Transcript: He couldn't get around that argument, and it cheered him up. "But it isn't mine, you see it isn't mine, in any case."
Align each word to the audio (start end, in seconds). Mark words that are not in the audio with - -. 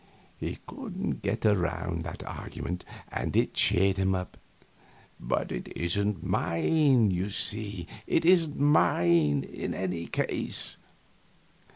He 0.39 0.57
couldn't 0.65 1.21
get 1.21 1.45
around 1.45 2.01
that 2.05 2.25
argument, 2.25 2.83
and 3.11 3.35
it 3.35 3.53
cheered 3.53 3.97
him 3.97 4.15
up. 4.15 4.35
"But 5.19 5.51
it 5.51 5.67
isn't 5.77 6.23
mine, 6.23 7.11
you 7.11 7.29
see 7.29 7.85
it 8.07 8.25
isn't 8.25 8.59
mine, 8.59 9.43
in 9.43 9.75
any 9.75 10.07
case." 10.07 10.77